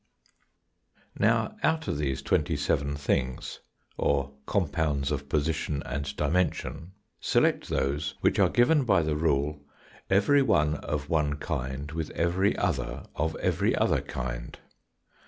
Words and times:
Now, 1.19 1.57
out 1.61 1.87
of 1.87 1.99
these 1.99 2.23
twenty 2.23 2.55
seVen 2.57 2.95
"things" 2.97 3.59
or 3.99 4.33
compounds 4.47 5.11
of 5.11 5.29
position 5.29 5.83
and 5.85 6.15
dimension, 6.15 6.93
select 7.19 7.69
those 7.69 8.15
which 8.21 8.39
are 8.39 8.49
given 8.49 8.83
by 8.83 9.03
the 9.03 9.15
rule, 9.15 9.61
every 10.09 10.41
one 10.41 10.77
of 10.77 11.07
one 11.07 11.35
kind 11.35 11.91
with 11.91 12.09
every 12.15 12.57
other 12.57 13.05
of 13.15 13.35
every 13.35 13.75
other 13.75 14.01
kind. 14.01 14.57